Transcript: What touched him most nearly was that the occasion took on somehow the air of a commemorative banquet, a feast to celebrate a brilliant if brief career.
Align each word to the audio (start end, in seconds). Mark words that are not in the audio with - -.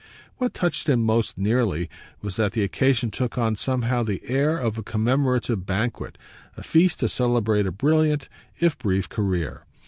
What 0.37 0.55
touched 0.55 0.89
him 0.89 1.03
most 1.03 1.37
nearly 1.37 1.87
was 2.23 2.35
that 2.37 2.53
the 2.53 2.63
occasion 2.63 3.11
took 3.11 3.37
on 3.37 3.55
somehow 3.55 4.01
the 4.01 4.23
air 4.27 4.57
of 4.57 4.79
a 4.79 4.83
commemorative 4.83 5.63
banquet, 5.67 6.17
a 6.57 6.63
feast 6.63 7.01
to 7.01 7.07
celebrate 7.07 7.67
a 7.67 7.71
brilliant 7.71 8.27
if 8.59 8.79
brief 8.79 9.09
career. 9.09 9.63